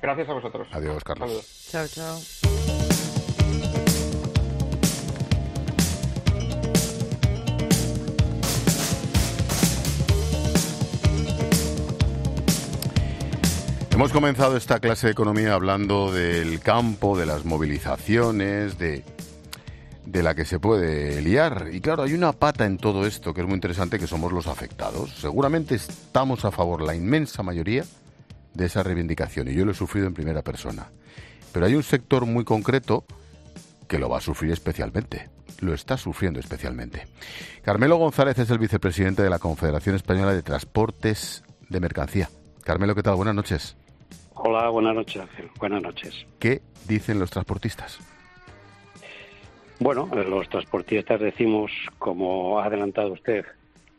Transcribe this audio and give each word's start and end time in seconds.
Gracias 0.00 0.28
a 0.28 0.32
vosotros. 0.32 0.68
Adiós, 0.72 1.02
Carlos. 1.04 1.68
Chao, 1.70 1.86
chao. 1.88 2.18
Hemos 13.98 14.12
comenzado 14.12 14.56
esta 14.56 14.78
clase 14.78 15.08
de 15.08 15.12
economía 15.12 15.54
hablando 15.54 16.12
del 16.12 16.60
campo, 16.60 17.18
de 17.18 17.26
las 17.26 17.44
movilizaciones, 17.44 18.78
de, 18.78 19.02
de 20.06 20.22
la 20.22 20.36
que 20.36 20.44
se 20.44 20.60
puede 20.60 21.20
liar. 21.20 21.70
Y 21.72 21.80
claro, 21.80 22.04
hay 22.04 22.14
una 22.14 22.32
pata 22.32 22.64
en 22.64 22.78
todo 22.78 23.04
esto 23.06 23.34
que 23.34 23.40
es 23.40 23.46
muy 23.48 23.56
interesante, 23.56 23.98
que 23.98 24.06
somos 24.06 24.32
los 24.32 24.46
afectados. 24.46 25.10
Seguramente 25.18 25.74
estamos 25.74 26.44
a 26.44 26.52
favor, 26.52 26.80
la 26.80 26.94
inmensa 26.94 27.42
mayoría, 27.42 27.84
de 28.58 28.66
esa 28.66 28.82
reivindicación. 28.82 29.48
Y 29.48 29.54
yo 29.54 29.64
lo 29.64 29.70
he 29.70 29.74
sufrido 29.74 30.06
en 30.06 30.14
primera 30.14 30.42
persona. 30.42 30.90
Pero 31.52 31.64
hay 31.64 31.74
un 31.74 31.82
sector 31.82 32.26
muy 32.26 32.44
concreto 32.44 33.04
que 33.88 33.98
lo 33.98 34.10
va 34.10 34.18
a 34.18 34.20
sufrir 34.20 34.52
especialmente. 34.52 35.30
Lo 35.60 35.72
está 35.72 35.96
sufriendo 35.96 36.40
especialmente. 36.40 37.06
Carmelo 37.62 37.96
González 37.96 38.38
es 38.38 38.50
el 38.50 38.58
vicepresidente 38.58 39.22
de 39.22 39.30
la 39.30 39.38
Confederación 39.38 39.96
Española 39.96 40.34
de 40.34 40.42
Transportes 40.42 41.42
de 41.68 41.80
Mercancía. 41.80 42.28
Carmelo, 42.64 42.94
¿qué 42.94 43.02
tal? 43.02 43.14
Buenas 43.14 43.34
noches. 43.34 43.76
Hola, 44.34 44.68
buenas 44.68 44.94
noches, 44.94 45.22
Ángel. 45.22 45.50
Buenas 45.58 45.82
noches. 45.82 46.26
¿Qué 46.38 46.60
dicen 46.86 47.18
los 47.18 47.30
transportistas? 47.30 47.98
Bueno, 49.80 50.06
los 50.12 50.48
transportistas 50.48 51.20
decimos, 51.20 51.70
como 51.98 52.58
ha 52.58 52.66
adelantado 52.66 53.12
usted, 53.12 53.46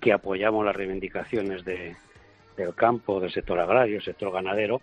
que 0.01 0.11
apoyamos 0.11 0.65
las 0.65 0.75
reivindicaciones 0.75 1.63
de, 1.63 1.95
del 2.63 2.75
campo, 2.75 3.19
del 3.19 3.31
sector 3.31 3.59
agrario, 3.59 4.01
sector 4.01 4.31
ganadero, 4.31 4.81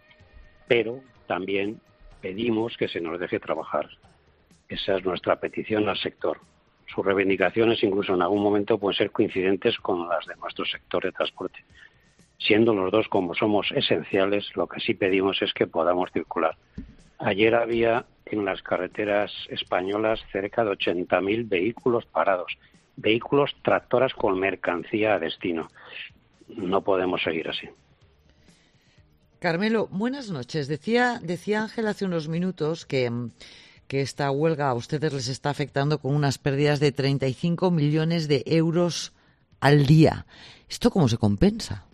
pero 0.66 1.00
también 1.26 1.80
pedimos 2.20 2.76
que 2.76 2.88
se 2.88 3.00
nos 3.00 3.20
deje 3.20 3.38
trabajar. 3.38 3.88
Esa 4.68 4.96
es 4.96 5.04
nuestra 5.04 5.36
petición 5.36 5.88
al 5.88 5.96
sector. 5.96 6.40
Sus 6.86 7.04
reivindicaciones 7.04 7.82
incluso 7.82 8.14
en 8.14 8.22
algún 8.22 8.42
momento 8.42 8.78
pueden 8.78 8.96
ser 8.96 9.10
coincidentes 9.10 9.78
con 9.78 10.08
las 10.08 10.26
de 10.26 10.36
nuestro 10.36 10.64
sector 10.64 11.04
de 11.04 11.12
transporte 11.12 11.64
siendo 12.38 12.74
los 12.74 12.92
dos 12.92 13.08
como 13.08 13.34
somos 13.34 13.70
esenciales, 13.72 14.50
lo 14.54 14.66
que 14.66 14.80
sí 14.80 14.94
pedimos 14.94 15.40
es 15.42 15.52
que 15.52 15.66
podamos 15.66 16.10
circular. 16.12 16.56
Ayer 17.18 17.54
había 17.54 18.04
en 18.26 18.44
las 18.44 18.62
carreteras 18.62 19.32
españolas 19.48 20.20
cerca 20.32 20.64
de 20.64 20.72
80.000 20.72 21.48
vehículos 21.48 22.04
parados, 22.06 22.58
vehículos 22.96 23.54
tractoras 23.62 24.12
con 24.14 24.38
mercancía 24.38 25.14
a 25.14 25.18
destino. 25.18 25.68
No 26.48 26.82
podemos 26.82 27.22
seguir 27.22 27.48
así. 27.48 27.68
Carmelo, 29.38 29.88
buenas 29.90 30.30
noches. 30.30 30.68
Decía, 30.68 31.20
decía 31.22 31.62
Ángel 31.62 31.86
hace 31.88 32.04
unos 32.04 32.28
minutos 32.28 32.86
que, 32.86 33.10
que 33.86 34.00
esta 34.00 34.30
huelga 34.30 34.68
a 34.70 34.74
ustedes 34.74 35.12
les 35.12 35.28
está 35.28 35.50
afectando 35.50 35.98
con 35.98 36.14
unas 36.14 36.38
pérdidas 36.38 36.80
de 36.80 36.92
35 36.92 37.70
millones 37.70 38.28
de 38.28 38.42
euros 38.46 39.12
al 39.60 39.86
día. 39.86 40.26
¿Esto 40.68 40.90
cómo 40.90 41.08
se 41.08 41.18
compensa? 41.18 41.84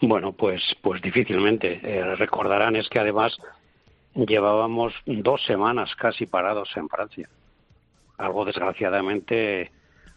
Bueno, 0.00 0.32
pues, 0.32 0.62
pues 0.80 1.00
difícilmente. 1.02 1.80
Eh, 1.82 2.16
recordarán 2.16 2.74
es 2.76 2.88
que 2.88 2.98
además 2.98 3.36
llevábamos 4.14 4.94
dos 5.06 5.44
semanas 5.44 5.94
casi 5.96 6.26
parados 6.26 6.70
en 6.76 6.88
Francia, 6.88 7.28
algo 8.18 8.44
desgraciadamente 8.44 9.70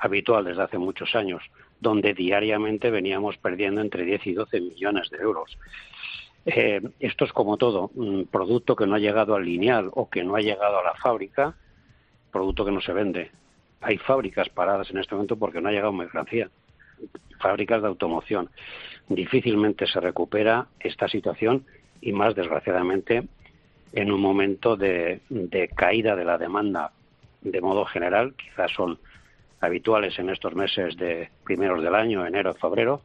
habitual 0.04 0.46
desde 0.46 0.64
hace 0.64 0.78
muchos 0.78 1.16
años, 1.16 1.42
donde 1.80 2.14
diariamente 2.14 2.92
veníamos 2.92 3.38
perdiendo 3.38 3.82
entre 3.82 4.06
10 4.06 4.28
y 4.28 4.34
12 4.34 4.62
millones 4.62 5.10
de 5.10 5.18
euros. 5.18 5.58
Eh, 6.46 6.82
esto 7.00 7.26
es 7.26 7.34
como 7.34 7.58
todo, 7.58 7.92
un 7.96 8.28
producto 8.28 8.76
que 8.76 8.86
no 8.86 8.96
ha 8.96 9.00
llegado 9.00 9.36
al 9.36 9.46
lineal 9.46 9.90
o 9.94 10.10
que 10.10 10.24
no 10.24 10.36
ha 10.36 10.42
llegado 10.42 10.80
a 10.80 10.84
la 10.84 10.96
fábrica, 10.96 11.56
producto 12.32 12.66
que 12.66 12.72
no 12.72 12.82
se 12.82 12.94
vende. 12.94 13.32
Hay 13.82 13.98
fábricas 13.98 14.50
paradas 14.50 14.90
en 14.92 14.98
este 14.98 15.16
momento 15.16 15.38
porque 15.38 15.62
no 15.62 15.70
ha 15.70 15.72
llegado 15.72 15.94
mercancía 15.94 16.50
fábricas 17.44 17.82
de 17.82 17.88
automoción. 17.90 18.50
Difícilmente 19.10 19.86
se 19.86 20.00
recupera 20.00 20.68
esta 20.80 21.08
situación 21.10 21.66
y 22.02 22.14
más 22.14 22.36
desgraciadamente 22.36 23.28
en 23.92 24.12
un 24.12 24.22
momento 24.22 24.76
de, 24.76 25.22
caída 25.76 26.16
de 26.16 26.26
la 26.26 26.38
demanda 26.38 26.92
de 27.42 27.62
modo 27.62 27.86
general, 27.86 28.34
quizás 28.36 28.72
son 28.72 28.98
habituales 29.64 30.18
en 30.20 30.30
estos 30.30 30.54
meses 30.56 30.98
de 30.98 31.30
primeros 31.44 31.82
del 31.82 31.96
año, 31.96 32.26
enero, 32.26 32.54
febrero, 32.54 33.02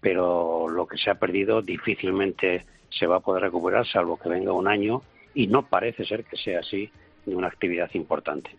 pero 0.00 0.68
lo 0.68 0.86
que 0.86 0.98
se 0.98 1.10
ha 1.10 1.14
perdido 1.14 1.62
difícilmente 1.62 2.66
se 2.90 3.06
va 3.06 3.16
a 3.16 3.20
poder 3.20 3.42
recuperar, 3.42 3.86
salvo 3.86 4.18
que 4.18 4.28
venga 4.28 4.52
un 4.52 4.68
año, 4.68 5.02
y 5.34 5.46
no 5.46 5.62
parece 5.62 6.04
ser 6.04 6.24
que 6.24 6.36
sea 6.36 6.60
así 6.60 6.90
de 7.24 7.34
una 7.34 7.48
actividad 7.48 7.90
importante. 7.94 8.50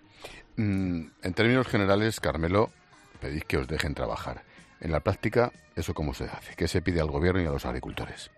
Mm, 0.57 1.05
en 1.23 1.33
términos 1.33 1.67
generales, 1.67 2.19
Carmelo, 2.19 2.69
pedís 3.21 3.45
que 3.45 3.57
os 3.57 3.67
dejen 3.67 3.93
trabajar. 3.93 4.41
En 4.81 4.91
la 4.91 5.01
práctica, 5.01 5.51
¿eso 5.75 5.93
cómo 5.93 6.13
se 6.13 6.25
hace? 6.25 6.55
¿Qué 6.55 6.67
se 6.67 6.81
pide 6.81 7.01
al 7.01 7.11
gobierno 7.11 7.41
y 7.41 7.45
a 7.45 7.51
los 7.51 7.65
agricultores? 7.65 8.31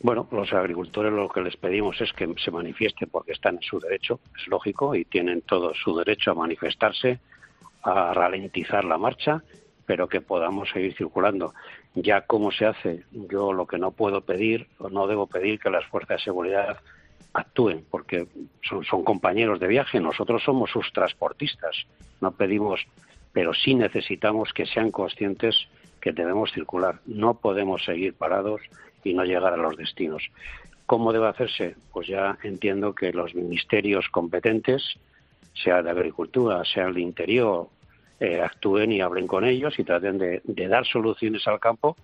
Bueno, 0.00 0.28
los 0.30 0.52
agricultores 0.52 1.12
lo 1.12 1.28
que 1.28 1.40
les 1.40 1.56
pedimos 1.56 2.00
es 2.00 2.12
que 2.12 2.32
se 2.42 2.50
manifiesten 2.50 3.08
porque 3.10 3.32
están 3.32 3.56
en 3.56 3.62
su 3.62 3.80
derecho, 3.80 4.20
es 4.38 4.46
lógico, 4.48 4.94
y 4.94 5.04
tienen 5.04 5.42
todo 5.42 5.72
su 5.74 5.96
derecho 5.96 6.32
a 6.32 6.34
manifestarse, 6.34 7.18
a 7.82 8.12
ralentizar 8.12 8.84
la 8.84 8.98
marcha, 8.98 9.42
pero 9.86 10.08
que 10.08 10.20
podamos 10.20 10.70
seguir 10.70 10.96
circulando. 10.96 11.54
Ya 11.94 12.22
cómo 12.22 12.50
se 12.50 12.66
hace, 12.66 13.04
yo 13.12 13.52
lo 13.52 13.66
que 13.66 13.78
no 13.78 13.92
puedo 13.92 14.20
pedir 14.22 14.68
o 14.78 14.88
no 14.88 15.06
debo 15.06 15.26
pedir 15.26 15.58
que 15.58 15.70
las 15.70 15.84
fuerzas 15.86 16.18
de 16.18 16.24
seguridad 16.24 16.78
actúen, 17.32 17.84
porque 17.90 18.26
son, 18.62 18.84
son 18.84 19.04
compañeros 19.04 19.60
de 19.60 19.68
viaje, 19.68 20.00
nosotros 20.00 20.42
somos 20.42 20.70
sus 20.70 20.92
transportistas, 20.92 21.86
no 22.20 22.32
pedimos 22.32 22.86
pero 23.36 23.52
sí 23.52 23.74
necesitamos 23.74 24.54
que 24.54 24.64
sean 24.64 24.90
conscientes 24.90 25.68
que 26.00 26.12
debemos 26.12 26.52
circular. 26.52 27.00
No 27.04 27.34
podemos 27.34 27.84
seguir 27.84 28.14
parados 28.14 28.62
y 29.04 29.12
no 29.12 29.26
llegar 29.26 29.52
a 29.52 29.58
los 29.58 29.76
destinos. 29.76 30.22
¿Cómo 30.86 31.12
debe 31.12 31.28
hacerse? 31.28 31.76
Pues 31.92 32.08
ya 32.08 32.38
entiendo 32.44 32.94
que 32.94 33.12
los 33.12 33.34
ministerios 33.34 34.08
competentes, 34.08 34.82
sea 35.62 35.82
de 35.82 35.90
Agricultura, 35.90 36.62
sea 36.64 36.90
de 36.90 37.00
Interior, 37.00 37.68
eh, 38.20 38.40
actúen 38.40 38.92
y 38.92 39.00
hablen 39.00 39.26
con 39.26 39.44
ellos 39.44 39.78
y 39.78 39.84
traten 39.84 40.18
de 40.18 40.68
dar 40.68 40.86
soluciones 40.86 41.46
al 41.46 41.60
campo 41.60 41.96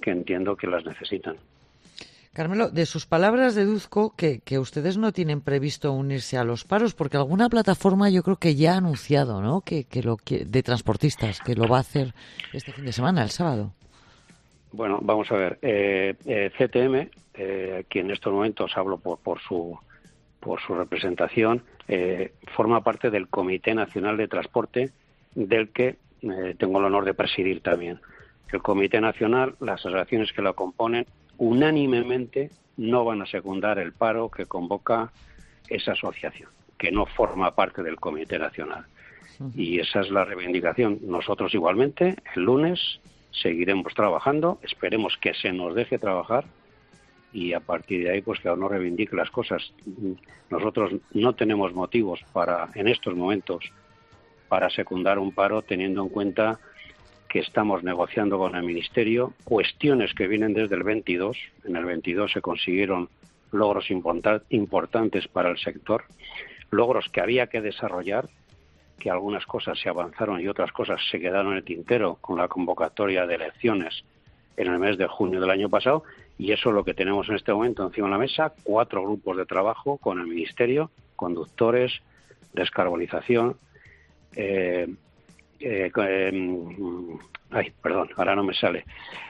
que 0.00 0.10
entiendo 0.10 0.56
que 0.56 0.66
las 0.66 0.84
necesitan. 0.84 1.36
Carmelo, 2.34 2.68
de 2.68 2.84
sus 2.84 3.06
palabras 3.06 3.54
deduzco 3.54 4.12
que, 4.16 4.58
ustedes 4.58 4.98
no 4.98 5.12
tienen 5.12 5.40
previsto 5.40 5.92
unirse 5.92 6.36
a 6.36 6.42
los 6.42 6.64
paros, 6.64 6.92
porque 6.92 7.16
alguna 7.16 7.48
plataforma 7.48 8.10
yo 8.10 8.24
creo 8.24 8.36
que 8.36 8.56
ya 8.56 8.74
ha 8.74 8.78
anunciado, 8.78 9.40
¿no? 9.40 9.60
Que, 9.60 9.86
lo 10.02 10.16
de 10.26 10.62
transportistas, 10.64 11.38
que 11.40 11.54
lo 11.54 11.68
va 11.68 11.76
a 11.76 11.80
hacer 11.80 12.12
este 12.52 12.72
fin 12.72 12.86
de 12.86 12.92
semana, 12.92 13.22
el 13.22 13.30
sábado. 13.30 13.72
Bueno, 14.72 14.98
vamos 15.00 15.30
a 15.30 15.36
ver. 15.36 15.58
Eh, 15.62 16.16
eh, 16.26 16.50
CTM, 16.58 17.08
eh, 17.34 17.84
que 17.88 18.00
en 18.00 18.10
estos 18.10 18.32
momentos 18.32 18.76
hablo 18.76 18.98
por, 18.98 19.20
por 19.20 19.40
su 19.40 19.78
por 20.44 20.60
su 20.60 20.74
representación, 20.74 21.62
forma 22.54 22.82
parte 22.82 23.10
del 23.10 23.28
Comité 23.28 23.74
Nacional 23.74 24.16
de 24.16 24.28
Transporte, 24.28 24.90
del 25.34 25.70
que 25.70 25.96
tengo 26.58 26.78
el 26.78 26.84
honor 26.84 27.04
de 27.04 27.14
presidir 27.14 27.60
también. 27.60 28.00
El 28.52 28.62
Comité 28.62 29.00
Nacional, 29.00 29.56
las 29.60 29.80
asociaciones 29.80 30.32
que 30.32 30.42
lo 30.42 30.54
componen, 30.54 31.06
unánimemente 31.38 32.50
no 32.76 33.04
van 33.04 33.22
a 33.22 33.26
secundar 33.26 33.78
el 33.78 33.92
paro 33.92 34.30
que 34.30 34.46
convoca 34.46 35.10
esa 35.68 35.92
asociación, 35.92 36.50
que 36.78 36.92
no 36.92 37.06
forma 37.06 37.54
parte 37.54 37.82
del 37.82 37.96
Comité 37.96 38.38
Nacional. 38.38 38.86
Y 39.56 39.80
esa 39.80 40.00
es 40.00 40.10
la 40.10 40.24
reivindicación. 40.24 41.00
Nosotros 41.02 41.52
igualmente, 41.54 42.16
el 42.36 42.42
lunes, 42.42 43.00
seguiremos 43.32 43.92
trabajando, 43.94 44.60
esperemos 44.62 45.16
que 45.20 45.34
se 45.34 45.52
nos 45.52 45.74
deje 45.74 45.98
trabajar 45.98 46.44
y 47.34 47.52
a 47.52 47.60
partir 47.60 48.04
de 48.04 48.12
ahí, 48.12 48.22
pues 48.22 48.38
que 48.40 48.48
uno 48.48 48.68
reivindique 48.68 49.16
las 49.16 49.28
cosas. 49.28 49.74
Nosotros 50.50 50.92
no 51.12 51.32
tenemos 51.34 51.74
motivos 51.74 52.20
para, 52.32 52.70
en 52.76 52.86
estos 52.86 53.14
momentos, 53.16 53.72
para 54.48 54.70
secundar 54.70 55.18
un 55.18 55.32
paro 55.32 55.60
teniendo 55.60 56.02
en 56.02 56.10
cuenta 56.10 56.60
que 57.28 57.40
estamos 57.40 57.82
negociando 57.82 58.38
con 58.38 58.54
el 58.54 58.62
Ministerio, 58.62 59.34
cuestiones 59.42 60.14
que 60.14 60.28
vienen 60.28 60.54
desde 60.54 60.76
el 60.76 60.84
22. 60.84 61.36
En 61.64 61.74
el 61.74 61.84
22 61.84 62.30
se 62.30 62.40
consiguieron 62.40 63.08
logros 63.50 63.90
importantes 63.90 65.26
para 65.26 65.50
el 65.50 65.58
sector, 65.58 66.04
logros 66.70 67.08
que 67.08 67.20
había 67.20 67.48
que 67.48 67.60
desarrollar, 67.60 68.28
que 69.00 69.10
algunas 69.10 69.44
cosas 69.44 69.76
se 69.80 69.88
avanzaron 69.88 70.40
y 70.40 70.46
otras 70.46 70.70
cosas 70.70 71.00
se 71.10 71.18
quedaron 71.18 71.50
en 71.52 71.58
el 71.58 71.64
tintero 71.64 72.18
con 72.20 72.38
la 72.38 72.46
convocatoria 72.46 73.26
de 73.26 73.34
elecciones 73.34 74.04
en 74.56 74.68
el 74.68 74.78
mes 74.78 74.96
de 74.98 75.08
junio 75.08 75.40
del 75.40 75.50
año 75.50 75.68
pasado, 75.68 76.04
y 76.38 76.52
eso 76.52 76.70
es 76.70 76.74
lo 76.74 76.84
que 76.84 76.94
tenemos 76.94 77.28
en 77.28 77.36
este 77.36 77.52
momento 77.52 77.84
encima 77.84 78.08
de 78.08 78.12
la 78.12 78.18
mesa, 78.18 78.52
cuatro 78.62 79.02
grupos 79.02 79.36
de 79.36 79.46
trabajo 79.46 79.98
con 79.98 80.20
el 80.20 80.26
Ministerio, 80.26 80.90
conductores, 81.16 81.92
descarbonización, 82.52 83.56
eh, 84.36 84.88
eh, 85.60 85.90
em, 85.96 87.18
ay, 87.50 87.72
perdón, 87.82 88.10
ahora 88.16 88.34
no 88.34 88.44
me 88.44 88.54
sale. 88.54 88.84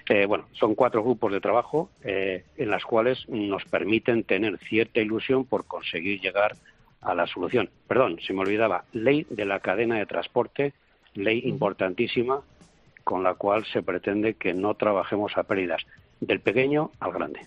Eh, 0.09 0.27
bueno, 0.27 0.47
son 0.53 0.75
cuatro 0.75 1.03
grupos 1.03 1.33
de 1.33 1.41
trabajo 1.41 1.91
eh, 2.03 2.45
en 2.57 2.71
las 2.71 2.85
cuales 2.85 3.29
nos 3.29 3.65
permiten 3.65 4.25
tener 4.25 4.59
cierta 4.59 5.01
ilusión 5.01 5.45
por 5.45 5.67
conseguir 5.67 6.21
llegar 6.21 6.57
a 7.03 7.15
la 7.15 7.27
solución. 7.27 7.71
Perdón, 7.87 8.19
se 8.27 8.33
me 8.33 8.41
olvidaba, 8.41 8.85
ley 8.93 9.27
de 9.31 9.45
la 9.45 9.61
cadena 9.61 9.99
de 9.99 10.07
transporte, 10.07 10.73
ley 11.15 11.43
importantísima 11.45 12.41
con 13.05 13.23
la 13.23 13.35
cual 13.35 13.67
se 13.67 13.83
pretende 13.83 14.35
que 14.35 14.55
no 14.55 14.75
trabajemos 14.75 15.37
a 15.37 15.43
pérdidas, 15.43 15.87
del 16.21 16.41
pequeño 16.41 16.91
al 17.01 17.13
grande. 17.13 17.41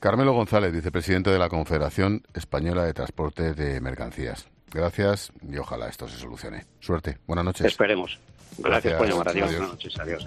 Carmelo 0.00 0.32
González, 0.32 0.72
vicepresidente 0.72 1.30
de 1.30 1.38
la 1.38 1.48
Confederación 1.48 2.22
Española 2.32 2.84
de 2.84 2.94
Transporte 2.94 3.54
de 3.54 3.80
Mercancías. 3.80 4.48
Gracias 4.70 5.32
y 5.42 5.56
ojalá 5.56 5.88
esto 5.88 6.06
se 6.06 6.18
solucione. 6.18 6.64
Suerte. 6.78 7.18
Buenas 7.26 7.44
noches. 7.44 7.66
Esperemos. 7.66 8.18
Gracias, 8.58 8.94
por 8.94 9.08
llamar. 9.08 9.28
Adiós. 9.28 9.50
Buenas 9.50 9.68
noches. 9.70 9.98
Adiós. 9.98 10.26